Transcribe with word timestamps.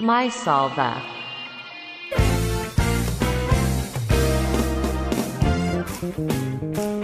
MySolva. 0.00 1.14
Thank 5.98 6.95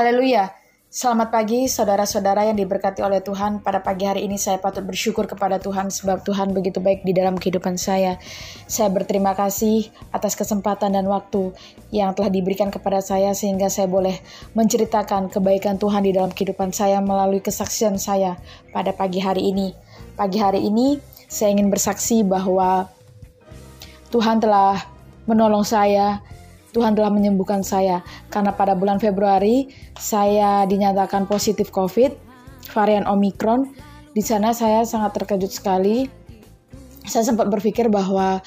Haleluya. 0.00 0.48
Selamat 0.88 1.28
pagi 1.28 1.68
saudara-saudara 1.68 2.48
yang 2.48 2.56
diberkati 2.56 3.04
oleh 3.04 3.20
Tuhan. 3.20 3.60
Pada 3.60 3.84
pagi 3.84 4.08
hari 4.08 4.24
ini 4.24 4.40
saya 4.40 4.56
patut 4.56 4.80
bersyukur 4.80 5.28
kepada 5.28 5.60
Tuhan 5.60 5.92
sebab 5.92 6.24
Tuhan 6.24 6.56
begitu 6.56 6.80
baik 6.80 7.04
di 7.04 7.12
dalam 7.12 7.36
kehidupan 7.36 7.76
saya. 7.76 8.16
Saya 8.64 8.88
berterima 8.88 9.36
kasih 9.36 9.92
atas 10.08 10.40
kesempatan 10.40 10.96
dan 10.96 11.04
waktu 11.04 11.52
yang 11.92 12.16
telah 12.16 12.32
diberikan 12.32 12.72
kepada 12.72 13.04
saya 13.04 13.36
sehingga 13.36 13.68
saya 13.68 13.92
boleh 13.92 14.16
menceritakan 14.56 15.28
kebaikan 15.28 15.76
Tuhan 15.76 16.08
di 16.08 16.16
dalam 16.16 16.32
kehidupan 16.32 16.72
saya 16.72 17.04
melalui 17.04 17.44
kesaksian 17.44 18.00
saya 18.00 18.40
pada 18.72 18.96
pagi 18.96 19.20
hari 19.20 19.52
ini. 19.52 19.76
Pagi 20.16 20.40
hari 20.40 20.64
ini 20.64 20.96
saya 21.28 21.52
ingin 21.52 21.68
bersaksi 21.68 22.24
bahwa 22.24 22.88
Tuhan 24.08 24.40
telah 24.40 24.80
menolong 25.28 25.68
saya, 25.68 26.24
Tuhan 26.70 26.94
telah 26.94 27.10
menyembuhkan 27.10 27.62
saya. 27.66 28.02
Karena 28.30 28.54
pada 28.54 28.78
bulan 28.78 29.02
Februari 29.02 29.70
saya 29.98 30.64
dinyatakan 30.66 31.26
positif 31.26 31.74
COVID, 31.74 32.14
varian 32.72 33.06
Omicron. 33.06 33.70
Di 34.10 34.22
sana 34.22 34.54
saya 34.54 34.82
sangat 34.86 35.14
terkejut 35.18 35.50
sekali. 35.50 36.06
Saya 37.06 37.26
sempat 37.26 37.50
berpikir 37.50 37.90
bahwa 37.90 38.42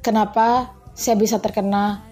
kenapa 0.00 0.72
saya 0.96 1.20
bisa 1.20 1.36
terkena 1.36 2.04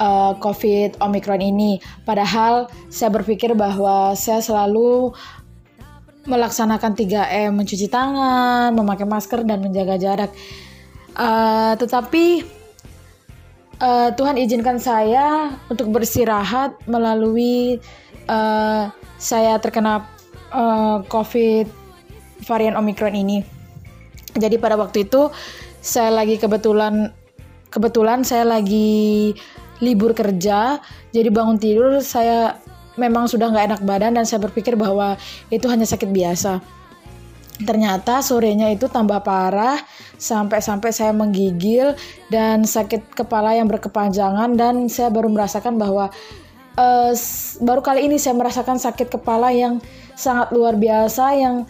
uh, 0.00 0.32
COVID 0.40 1.00
Omicron 1.00 1.42
ini. 1.44 1.78
Padahal 2.08 2.68
saya 2.88 3.12
berpikir 3.12 3.52
bahwa 3.52 4.16
saya 4.16 4.40
selalu 4.40 5.12
melaksanakan 6.24 6.96
3M, 6.96 7.52
mencuci 7.52 7.86
tangan, 7.92 8.72
memakai 8.72 9.04
masker, 9.04 9.44
dan 9.44 9.60
menjaga 9.60 10.00
jarak. 10.00 10.30
Uh, 11.14 11.76
tetapi 11.76 12.42
uh, 13.80 14.10
Tuhan 14.14 14.38
izinkan 14.38 14.78
saya 14.78 15.54
untuk 15.70 15.90
beristirahat 15.90 16.76
melalui 16.86 17.78
uh, 18.28 18.90
saya 19.18 19.56
terkena 19.58 20.04
uh, 20.52 21.02
COVID 21.06 21.66
varian 22.44 22.76
Omicron 22.76 23.16
ini. 23.16 23.42
Jadi 24.34 24.58
pada 24.58 24.74
waktu 24.74 25.06
itu 25.06 25.30
saya 25.78 26.10
lagi 26.10 26.36
kebetulan 26.36 27.14
kebetulan 27.70 28.26
saya 28.26 28.46
lagi 28.46 29.34
libur 29.82 30.14
kerja, 30.14 30.78
jadi 31.10 31.28
bangun 31.30 31.58
tidur 31.58 31.98
saya 32.02 32.58
memang 32.94 33.26
sudah 33.26 33.50
nggak 33.50 33.66
enak 33.74 33.82
badan 33.82 34.14
dan 34.14 34.24
saya 34.26 34.42
berpikir 34.42 34.78
bahwa 34.78 35.18
itu 35.50 35.66
hanya 35.66 35.86
sakit 35.86 36.10
biasa. 36.10 36.62
Ternyata 37.54 38.18
sorenya 38.18 38.66
itu 38.74 38.90
tambah 38.90 39.22
parah 39.22 39.78
sampai-sampai 40.18 40.90
saya 40.90 41.14
menggigil 41.14 41.94
dan 42.26 42.66
sakit 42.66 43.14
kepala 43.14 43.54
yang 43.54 43.70
berkepanjangan 43.70 44.58
dan 44.58 44.90
saya 44.90 45.06
baru 45.14 45.30
merasakan 45.30 45.78
bahwa 45.78 46.10
s- 47.14 47.54
baru 47.62 47.78
kali 47.78 48.10
ini 48.10 48.18
saya 48.18 48.34
merasakan 48.34 48.82
sakit 48.82 49.06
kepala 49.06 49.54
yang 49.54 49.78
sangat 50.18 50.50
luar 50.50 50.74
biasa 50.74 51.30
yang 51.38 51.62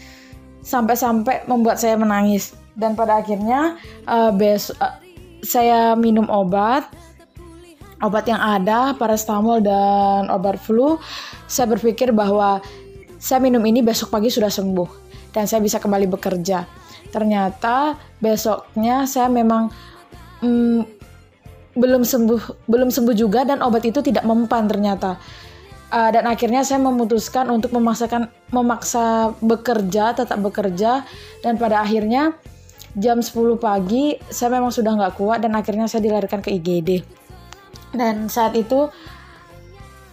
sampai-sampai 0.64 1.44
membuat 1.44 1.76
saya 1.76 2.00
menangis. 2.00 2.56
Dan 2.72 2.96
pada 2.96 3.20
akhirnya 3.20 3.76
eh, 4.08 4.32
bes 4.32 4.72
eh, 4.72 4.94
saya 5.44 5.92
minum 6.00 6.24
obat 6.32 6.88
obat 8.00 8.24
yang 8.24 8.40
ada 8.40 8.96
paracetamol 8.96 9.60
dan 9.60 10.32
obat 10.32 10.56
flu. 10.56 10.96
Saya 11.44 11.68
berpikir 11.76 12.08
bahwa 12.08 12.64
saya 13.20 13.36
minum 13.44 13.60
ini 13.68 13.84
besok 13.84 14.08
pagi 14.08 14.32
sudah 14.32 14.48
sembuh 14.48 15.03
dan 15.34 15.44
saya 15.50 15.58
bisa 15.58 15.82
kembali 15.82 16.06
bekerja. 16.06 16.64
Ternyata 17.10 17.98
besoknya 18.22 19.04
saya 19.10 19.26
memang 19.26 19.68
mm, 20.40 20.80
belum 21.74 22.06
sembuh 22.06 22.70
belum 22.70 22.94
sembuh 22.94 23.14
juga 23.18 23.42
dan 23.42 23.58
obat 23.60 23.82
itu 23.84 23.98
tidak 24.00 24.22
mempan 24.22 24.70
ternyata. 24.70 25.18
Uh, 25.94 26.10
dan 26.10 26.26
akhirnya 26.26 26.62
saya 26.66 26.82
memutuskan 26.82 27.50
untuk 27.50 27.70
memaksakan 27.74 28.30
memaksa 28.54 29.34
bekerja 29.42 30.14
tetap 30.14 30.38
bekerja. 30.38 31.02
Dan 31.42 31.58
pada 31.58 31.82
akhirnya 31.82 32.34
jam 32.94 33.18
10 33.18 33.58
pagi 33.58 34.14
saya 34.30 34.54
memang 34.54 34.70
sudah 34.70 34.94
nggak 34.94 35.14
kuat 35.18 35.42
dan 35.42 35.58
akhirnya 35.58 35.90
saya 35.90 36.06
dilarikan 36.06 36.38
ke 36.38 36.54
IGD 36.54 37.02
dan 37.94 38.26
saat 38.26 38.58
itu 38.58 38.90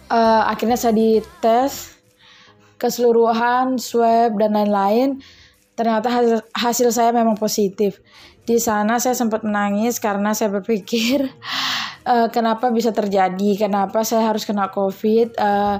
uh, 0.08 0.42
akhirnya 0.46 0.78
saya 0.78 0.94
dites 0.94 1.98
keseluruhan 2.82 3.78
swab 3.78 4.34
dan 4.42 4.58
lain-lain 4.58 5.22
ternyata 5.78 6.10
hasil, 6.10 6.38
hasil 6.52 6.88
saya 6.90 7.10
memang 7.14 7.38
positif. 7.38 8.02
Di 8.42 8.58
sana 8.58 8.98
saya 8.98 9.14
sempat 9.14 9.46
menangis 9.46 10.02
karena 10.02 10.34
saya 10.34 10.50
berpikir 10.50 11.30
eh, 12.10 12.28
kenapa 12.34 12.74
bisa 12.74 12.90
terjadi? 12.90 13.54
Kenapa 13.54 14.02
saya 14.02 14.34
harus 14.34 14.42
kena 14.42 14.66
covid? 14.74 15.38
Eh, 15.38 15.76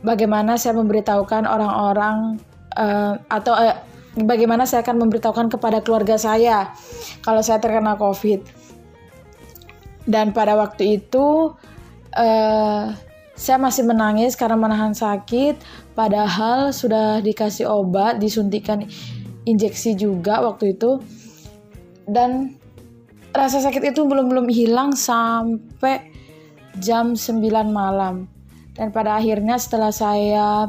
bagaimana 0.00 0.56
saya 0.56 0.72
memberitahukan 0.80 1.44
orang-orang 1.44 2.40
eh, 2.72 3.14
atau 3.28 3.54
eh, 3.60 3.76
bagaimana 4.16 4.64
saya 4.64 4.80
akan 4.80 5.04
memberitahukan 5.04 5.52
kepada 5.52 5.84
keluarga 5.84 6.16
saya 6.16 6.72
kalau 7.20 7.44
saya 7.44 7.60
terkena 7.60 8.00
covid? 8.00 8.40
Dan 10.06 10.32
pada 10.32 10.56
waktu 10.56 11.02
itu 11.02 11.52
eh, 12.16 13.05
saya 13.36 13.60
masih 13.60 13.84
menangis 13.84 14.32
karena 14.32 14.56
menahan 14.56 14.96
sakit 14.96 15.60
padahal 15.92 16.72
sudah 16.72 17.20
dikasih 17.20 17.68
obat 17.68 18.16
disuntikan 18.16 18.82
injeksi 19.44 19.92
juga 19.94 20.40
waktu 20.40 20.72
itu. 20.72 20.98
Dan 22.08 22.56
rasa 23.36 23.60
sakit 23.60 23.92
itu 23.92 24.08
belum 24.08 24.32
belum 24.32 24.46
hilang 24.48 24.96
sampai 24.96 26.08
jam 26.80 27.12
9 27.12 27.44
malam. 27.68 28.24
Dan 28.72 28.88
pada 28.88 29.20
akhirnya 29.20 29.60
setelah 29.60 29.92
saya 29.92 30.66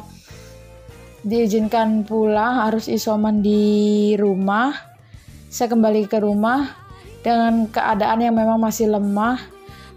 diizinkan 1.23 2.03
pulang 2.03 2.67
harus 2.67 2.87
isoman 2.87 3.43
di 3.43 4.15
rumah 4.15 4.71
saya 5.47 5.71
kembali 5.71 6.11
ke 6.11 6.19
rumah 6.19 6.75
dengan 7.23 7.71
keadaan 7.71 8.19
yang 8.19 8.35
memang 8.35 8.59
masih 8.59 8.91
lemah. 8.91 9.39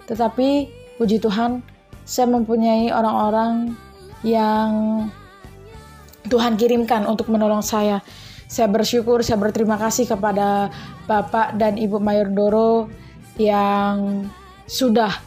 Tetapi 0.06 0.70
puji 0.98 1.18
Tuhan 1.18 1.62
saya 2.10 2.26
mempunyai 2.26 2.90
orang-orang 2.90 3.78
yang 4.26 4.70
Tuhan 6.26 6.58
kirimkan 6.58 7.06
untuk 7.06 7.30
menolong 7.30 7.62
saya. 7.62 8.02
Saya 8.50 8.66
bersyukur, 8.66 9.22
saya 9.22 9.38
berterima 9.38 9.78
kasih 9.78 10.10
kepada 10.10 10.74
Bapak 11.06 11.54
dan 11.54 11.78
Ibu 11.78 12.02
Mayor 12.02 12.26
Doro 12.34 12.90
yang 13.38 14.26
sudah 14.66 15.22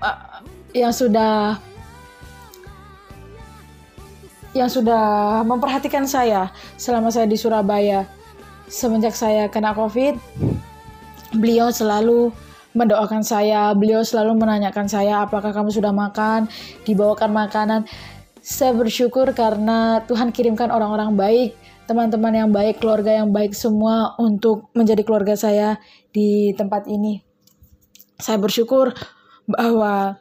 uh, 0.00 0.40
yang 0.72 0.88
sudah 0.88 1.60
yang 4.56 4.72
sudah 4.72 5.44
memperhatikan 5.44 6.08
saya 6.08 6.48
selama 6.80 7.12
saya 7.12 7.28
di 7.28 7.36
Surabaya. 7.36 8.08
Semenjak 8.72 9.12
saya 9.12 9.52
kena 9.52 9.76
COVID, 9.76 10.16
beliau 11.36 11.68
selalu 11.68 12.32
mendoakan 12.76 13.24
saya, 13.24 13.72
beliau 13.72 14.04
selalu 14.04 14.36
menanyakan 14.36 14.86
saya 14.88 15.24
apakah 15.24 15.52
kamu 15.52 15.72
sudah 15.72 15.92
makan, 15.92 16.50
dibawakan 16.84 17.30
makanan. 17.32 17.80
Saya 18.44 18.72
bersyukur 18.76 19.32
karena 19.36 20.04
Tuhan 20.08 20.32
kirimkan 20.32 20.72
orang-orang 20.72 21.16
baik, 21.16 21.50
teman-teman 21.88 22.32
yang 22.32 22.50
baik, 22.52 22.80
keluarga 22.80 23.16
yang 23.16 23.32
baik 23.32 23.56
semua 23.56 24.16
untuk 24.20 24.68
menjadi 24.76 25.00
keluarga 25.04 25.36
saya 25.36 25.80
di 26.12 26.52
tempat 26.52 26.88
ini. 26.88 27.20
Saya 28.20 28.36
bersyukur 28.40 28.92
bahwa 29.48 30.20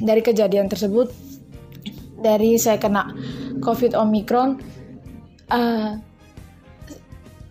dari 0.00 0.22
kejadian 0.24 0.68
tersebut, 0.72 1.12
dari 2.20 2.56
saya 2.56 2.80
kena 2.80 3.12
COVID 3.60 3.92
Omicron, 3.96 4.56
uh, 5.52 6.00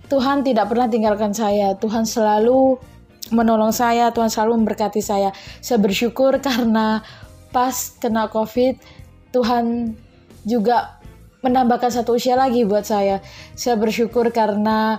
Tuhan 0.06 0.46
tidak 0.46 0.70
pernah 0.70 0.88
tinggalkan 0.90 1.34
saya. 1.34 1.74
Tuhan 1.78 2.06
selalu 2.06 2.78
menolong 3.36 3.76
saya, 3.76 4.10
Tuhan 4.16 4.32
selalu 4.32 4.64
memberkati 4.64 5.04
saya. 5.04 5.36
Saya 5.60 5.78
bersyukur 5.84 6.40
karena 6.48 7.04
pas 7.52 7.76
kena 8.00 8.32
COVID, 8.32 8.80
Tuhan 9.36 9.96
juga 10.48 10.98
menambahkan 11.44 11.92
satu 11.92 12.18
usia 12.18 12.34
lagi 12.34 12.64
buat 12.64 12.88
saya. 12.88 13.22
Saya 13.54 13.78
bersyukur 13.78 14.34
karena 14.34 14.98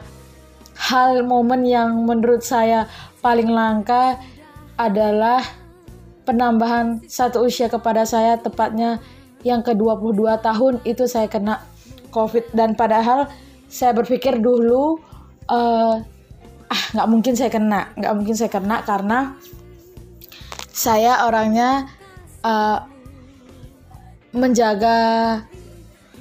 hal 0.77 1.25
momen 1.25 1.65
yang 1.65 2.05
menurut 2.05 2.44
saya 2.44 2.87
paling 3.25 3.49
langka 3.49 4.21
adalah 4.77 5.41
penambahan 6.29 7.00
satu 7.09 7.49
usia 7.49 7.67
kepada 7.73 8.05
saya 8.05 8.37
tepatnya 8.37 9.00
yang 9.47 9.65
ke-22 9.65 10.21
tahun 10.43 10.75
itu 10.85 11.09
saya 11.09 11.31
kena 11.31 11.62
COVID 12.11 12.53
dan 12.53 12.75
padahal 12.75 13.31
saya 13.71 13.94
berpikir 13.94 14.43
dulu 14.43 14.99
uh, 15.49 16.03
ah 16.66 16.82
nggak 16.94 17.08
mungkin 17.08 17.34
saya 17.38 17.50
kena. 17.50 17.92
Nggak 17.94 18.14
mungkin 18.14 18.34
saya 18.34 18.50
kena 18.50 18.76
karena 18.82 19.18
saya 20.70 21.24
orangnya 21.24 21.88
uh, 22.44 22.84
menjaga 24.36 24.98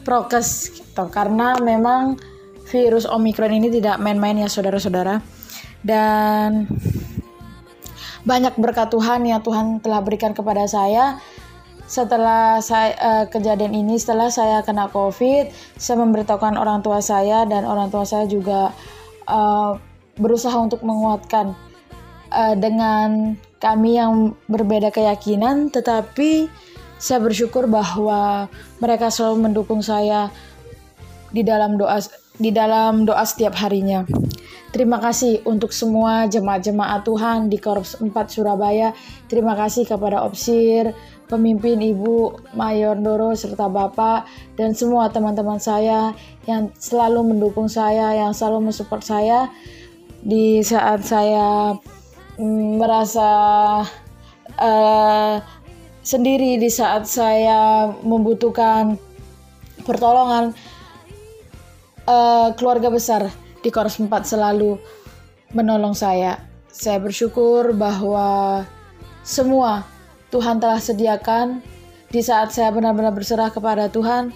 prokes 0.06 0.72
gitu. 0.72 1.04
Karena 1.12 1.60
memang 1.60 2.16
virus 2.70 3.06
omikron 3.06 3.54
ini 3.54 3.68
tidak 3.70 4.00
main-main 4.00 4.40
ya 4.40 4.50
saudara-saudara. 4.50 5.20
Dan 5.86 6.66
banyak 8.26 8.58
berkat 8.58 8.90
Tuhan 8.90 9.22
yang 9.30 9.46
Tuhan 9.46 9.84
telah 9.86 10.02
berikan 10.02 10.34
kepada 10.34 10.66
saya. 10.66 11.22
Setelah 11.86 12.66
saya 12.66 12.98
uh, 12.98 13.26
kejadian 13.30 13.78
ini 13.78 14.02
setelah 14.02 14.34
saya 14.34 14.66
kena 14.66 14.90
covid 14.90 15.54
saya 15.78 16.02
memberitahukan 16.02 16.58
orang 16.58 16.82
tua 16.82 16.98
saya 16.98 17.46
dan 17.46 17.62
orang 17.62 17.94
tua 17.94 18.02
saya 18.10 18.26
juga 18.26 18.74
uh, 19.30 19.78
berusaha 20.16 20.56
untuk 20.56 20.82
menguatkan 20.82 21.56
uh, 22.32 22.56
dengan 22.56 23.36
kami 23.60 23.98
yang 24.00 24.36
berbeda 24.48 24.92
keyakinan 24.92 25.72
tetapi 25.72 26.48
saya 26.96 27.20
bersyukur 27.20 27.68
bahwa 27.68 28.48
mereka 28.80 29.12
selalu 29.12 29.52
mendukung 29.52 29.84
saya 29.84 30.32
di 31.36 31.44
dalam 31.44 31.76
doa 31.76 32.00
di 32.36 32.52
dalam 32.52 33.08
doa 33.08 33.24
setiap 33.24 33.56
harinya. 33.60 34.04
Terima 34.76 35.00
kasih 35.00 35.40
untuk 35.48 35.72
semua 35.72 36.28
jemaat-jemaat 36.28 37.08
Tuhan 37.08 37.48
di 37.48 37.56
Korps 37.56 37.96
4 38.04 38.12
Surabaya. 38.28 38.92
Terima 39.32 39.56
kasih 39.56 39.88
kepada 39.88 40.20
Opsir, 40.28 40.92
pemimpin 41.32 41.80
Ibu 41.80 42.52
Mayor 42.60 43.00
Doro 43.00 43.32
serta 43.40 43.72
Bapak 43.72 44.28
dan 44.60 44.76
semua 44.76 45.08
teman-teman 45.08 45.64
saya 45.64 46.12
yang 46.44 46.68
selalu 46.76 47.24
mendukung 47.24 47.72
saya, 47.72 48.20
yang 48.20 48.36
selalu 48.36 48.68
mensupport 48.68 49.04
saya 49.04 49.40
di 50.26 50.66
saat 50.66 51.06
saya 51.06 51.78
mm, 52.42 52.82
merasa 52.82 53.30
uh, 54.58 55.36
sendiri 56.02 56.58
di 56.58 56.70
saat 56.74 57.06
saya 57.06 57.94
membutuhkan 58.02 58.98
pertolongan 59.86 60.58
uh, 62.10 62.50
keluarga 62.58 62.90
besar 62.90 63.30
di 63.62 63.70
Korps 63.70 64.02
4 64.02 64.10
selalu 64.26 64.82
menolong 65.54 65.94
saya. 65.94 66.42
Saya 66.74 66.98
bersyukur 66.98 67.78
bahwa 67.78 68.66
semua 69.22 69.86
Tuhan 70.34 70.58
telah 70.58 70.82
sediakan 70.82 71.62
di 72.10 72.22
saat 72.26 72.50
saya 72.50 72.74
benar-benar 72.74 73.14
berserah 73.14 73.54
kepada 73.54 73.88
Tuhan. 73.94 74.34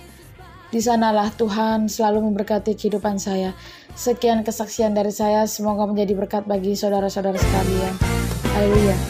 Di 0.69 0.77
sanalah 0.77 1.33
Tuhan 1.33 1.89
selalu 1.89 2.29
memberkati 2.29 2.77
kehidupan 2.77 3.17
saya. 3.17 3.57
Sekian 3.97 4.45
kesaksian 4.45 4.93
dari 4.93 5.09
saya, 5.09 5.49
semoga 5.49 5.89
menjadi 5.89 6.13
berkat 6.13 6.45
bagi 6.45 6.77
saudara-saudara 6.77 7.41
sekalian. 7.41 7.93
Haleluya. 8.53 9.08